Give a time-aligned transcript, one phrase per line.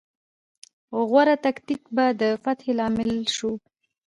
[0.87, 3.51] خو غوره تکتیک به د فتحې لامل شو.